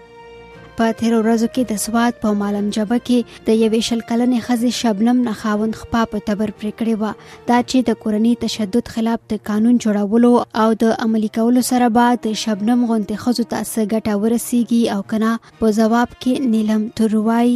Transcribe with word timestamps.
په 0.77 0.93
تیر 0.99 1.13
ورځو 1.15 1.47
کې 1.55 1.63
د 1.71 1.79
سواد 1.81 2.15
په 2.21 2.29
مالم 2.37 2.69
جبه 2.75 2.97
کې 3.07 3.41
د 3.49 3.57
یوې 3.63 3.81
شل 3.87 3.99
کلنې 4.11 4.39
خزې 4.45 4.71
شبنم 4.77 5.19
نه 5.27 5.33
خاوند 5.41 5.77
خپا 5.81 6.01
په 6.13 6.21
تبر 6.29 6.53
پرې 6.59 6.71
کړی 6.79 6.95
و 7.01 7.51
دا 7.51 7.59
چې 7.71 7.83
د 7.89 7.99
کورنۍ 8.03 8.31
تشدد 8.45 8.89
خلاف 8.95 9.27
د 9.35 9.41
قانون 9.51 9.77
جوړولو 9.85 10.31
او 10.63 10.69
د 10.85 10.97
عملی 11.05 11.31
کولو 11.37 11.65
سره 11.71 11.91
به 11.99 12.17
د 12.25 12.41
شبنم 12.45 12.81
غونډې 12.89 13.23
خزو 13.25 13.47
ته 13.53 13.61
څه 13.69 13.93
ګټه 13.93 14.25
ورسیږي 14.25 14.83
او 14.95 15.01
کنه 15.13 15.61
په 15.61 15.77
جواب 15.81 16.19
کې 16.19 16.51
نیلم 16.57 16.89
تروای 17.01 17.51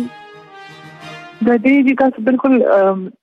د 1.37 1.47
دې 1.63 1.71
چې 1.71 1.97
تاسو 1.97 2.21
بالکل 2.27 2.53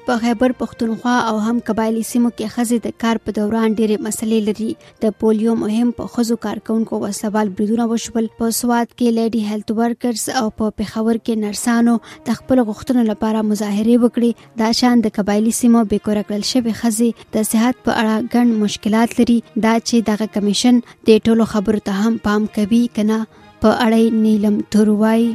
په 0.09 0.17
خیبر 0.23 0.51
پښتونخوا 0.59 1.15
او 1.31 1.33
هم 1.47 1.57
قبایلی 1.67 2.03
سیمو 2.11 2.29
کې 2.37 2.53
خزې 2.53 2.77
د 2.83 2.87
کار 3.01 3.15
په 3.25 3.33
دوران 3.39 3.73
ډېرې 3.79 3.97
مسلې 4.05 4.39
لري 4.47 4.69
د 5.03 5.11
پولیو 5.23 5.51
مهم 5.63 5.89
په 5.97 6.09
خزو 6.13 6.37
کارکونکو 6.45 6.93
وسوال 7.03 7.51
بریدونه 7.59 7.85
وشول 7.91 8.29
په 8.39 8.55
سواد 8.59 8.87
کې 8.97 9.15
لیډي 9.17 9.41
هیلث 9.49 9.73
ورکرز 9.81 10.23
او 10.41 10.43
په 10.61 10.69
پېښور 10.79 11.15
کې 11.25 11.33
نرسانو 11.43 11.93
د 12.31 12.39
خپل 12.39 12.63
غوښتنو 12.69 13.03
لپاره 13.11 13.45
مظاهره 13.51 13.99
وکړي 14.05 14.31
دا 14.63 14.71
شان 14.79 15.05
د 15.05 15.13
قبایلی 15.19 15.53
سیمو 15.59 15.85
به 15.93 16.01
کور 16.09 16.21
کړل 16.21 16.49
شوی 16.53 16.73
خزې 16.81 17.29
د 17.37 17.47
صحت 17.51 17.85
په 17.89 17.99
اړه 17.99 18.33
ګڼ 18.33 18.59
مشکلات 18.65 19.15
لري 19.19 19.37
دا 19.67 19.75
چې 19.83 20.09
دغه 20.09 20.31
کمیشن 20.39 20.81
د 21.11 21.21
ټولو 21.27 21.49
خبرو 21.53 21.85
ته 21.91 22.01
هم 22.01 22.19
پام 22.29 22.51
کوي 22.59 22.83
کنه 22.99 23.21
په 23.37 23.79
اړه 23.85 24.21
نیلم 24.25 24.59
تروای 24.77 25.31